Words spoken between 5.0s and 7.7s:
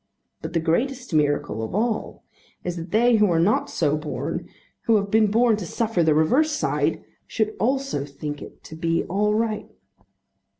been born to suffer the reverse side, should